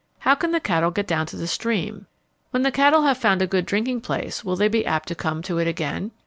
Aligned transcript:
How 0.17 0.33
can 0.33 0.49
the 0.49 0.59
cattle 0.59 0.89
get 0.89 1.05
down 1.05 1.27
to 1.27 1.35
the 1.35 1.45
stream? 1.45 2.07
When 2.49 2.63
the 2.63 2.71
cattle 2.71 3.03
have 3.03 3.19
found 3.19 3.39
a 3.43 3.45
good 3.45 3.67
drinking 3.67 4.01
place 4.01 4.43
will 4.43 4.55
they 4.55 4.67
be 4.67 4.83
apt 4.83 5.07
to 5.09 5.13
come 5.13 5.43
to 5.43 5.59
it 5.59 5.67
again? 5.67 6.09